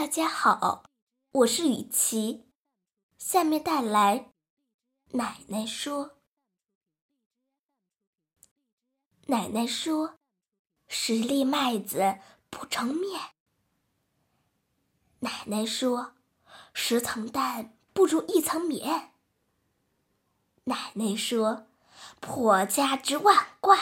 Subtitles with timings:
[0.00, 0.84] 大家好，
[1.30, 2.46] 我是雨琪，
[3.18, 4.30] 下面带来
[5.10, 6.16] 奶奶说。
[9.26, 10.14] 奶奶说
[10.88, 12.18] ：“十粒麦子
[12.48, 13.32] 不成面。”
[15.20, 16.14] 奶奶说
[16.72, 19.12] ：“十层蛋不如一层棉。”
[20.64, 21.66] 奶奶说
[22.20, 23.78] ：“破家值万贯。”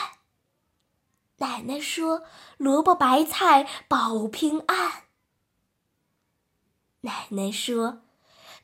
[1.39, 2.25] 奶奶说
[2.59, 5.03] ：“萝卜白菜保平安。”
[7.01, 8.01] 奶奶说：“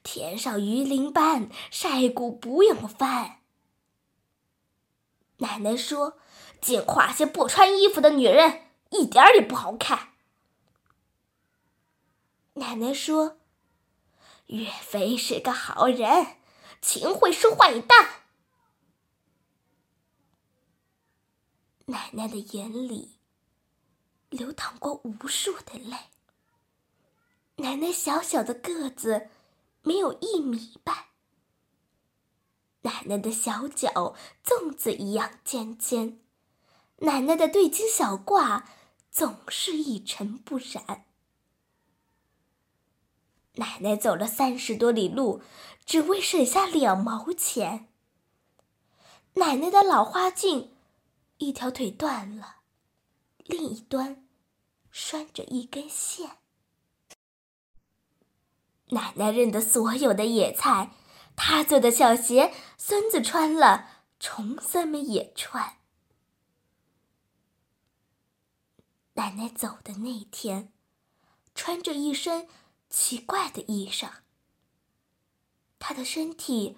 [0.03, 3.41] 天上鱼鳞斑，晒谷不用翻。”
[5.39, 6.17] 奶奶说
[6.61, 10.13] ：“净夸些不穿衣服的女人，一点儿也不好看。”
[12.55, 13.37] 奶奶说
[14.47, 16.37] ：“岳飞是个好人，
[16.81, 18.23] 秦桧是坏蛋。”
[21.87, 23.19] 奶奶的眼里
[24.29, 25.95] 流淌过无数的泪。
[27.57, 29.29] 奶奶小小的个子
[29.81, 31.05] 没有一米半，
[32.81, 36.19] 奶奶的小脚粽子一样尖尖，
[36.97, 38.63] 奶奶的对襟小褂
[39.09, 41.05] 总是一尘不染。
[43.53, 45.41] 奶奶走了三十多里路，
[45.85, 47.87] 只为省下两毛钱。
[49.35, 50.75] 奶奶的老花镜，
[51.37, 52.57] 一条腿断了，
[53.45, 54.27] 另一端
[54.91, 56.39] 拴着一根线。
[58.89, 60.91] 奶奶认得所有的野菜，
[61.35, 65.77] 她做的小鞋，孙子穿了，重孙们也穿。
[69.15, 70.71] 奶奶走的那天，
[71.55, 72.47] 穿着一身
[72.89, 74.09] 奇怪的衣裳，
[75.79, 76.77] 她的身体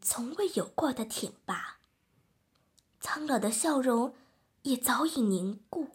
[0.00, 1.78] 从未有过的挺拔，
[3.00, 4.16] 苍老的笑容
[4.62, 5.90] 也早已凝固。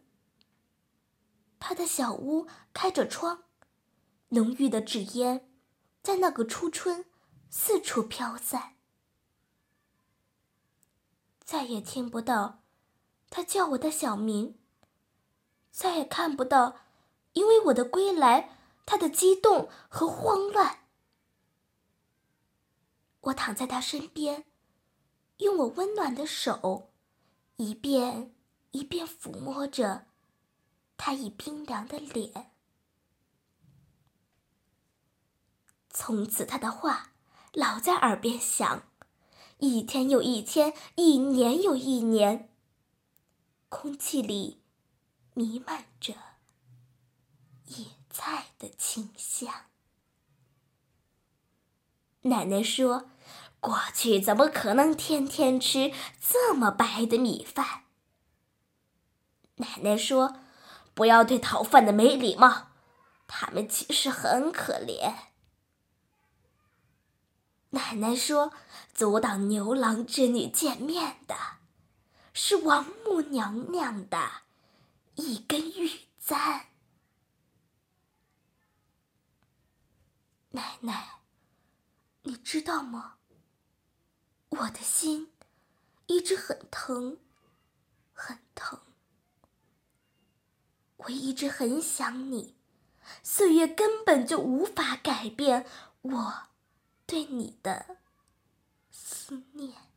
[1.60, 3.44] 她的小屋开着窗。
[4.34, 5.48] 浓郁的纸烟，
[6.02, 7.06] 在那个初春
[7.52, 8.76] 四处飘散。
[11.46, 12.64] 再也听不到
[13.30, 14.58] 他叫我的小名，
[15.70, 16.78] 再也看不到
[17.34, 18.58] 因为我的归来
[18.88, 20.80] 他的激动和慌乱。
[23.22, 24.46] 我躺在他身边，
[25.38, 26.90] 用我温暖的手，
[27.58, 28.34] 一遍
[28.72, 30.08] 一遍抚摸着
[30.98, 32.53] 他已冰凉的脸。
[35.94, 37.12] 从此，他的话
[37.54, 38.84] 老在耳边响，
[39.60, 42.50] 一天又一天，一年又一年。
[43.70, 44.62] 空气里
[45.34, 46.14] 弥漫着
[47.66, 49.54] 野菜的清香。
[52.22, 53.10] 奶奶说
[53.60, 57.84] ：“过去怎么可能天天吃这么白的米饭？”
[59.58, 60.38] 奶奶说
[60.96, 62.70] ：“不要对讨饭的没礼貌，
[63.28, 65.14] 他们其实很可怜。”
[67.74, 68.54] 奶奶说
[68.94, 71.36] ：“阻挡牛郎织女见面的，
[72.32, 74.44] 是王母娘娘的
[75.16, 75.90] 一根玉
[76.20, 76.68] 簪。”
[80.54, 81.22] 奶奶，
[82.22, 83.16] 你知道吗？
[84.50, 85.34] 我的心
[86.06, 87.18] 一直很疼，
[88.14, 88.80] 很疼。
[90.98, 92.56] 我一直很想你，
[93.24, 95.66] 岁月根本就无法改变
[96.04, 96.53] 我。
[97.06, 97.98] 对你的
[98.92, 99.93] 思念。